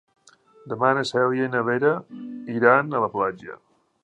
Demà 0.71 0.93
na 0.99 1.03
Cèlia 1.09 1.49
i 1.49 1.53
na 1.57 1.61
Vera 1.69 1.93
iran 2.59 2.89
a 3.01 3.05
la 3.07 3.15
platja. 3.19 3.63